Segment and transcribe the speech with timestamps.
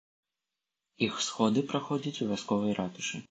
[1.09, 3.17] Іх сходы праходзяць у вясковай ратушы.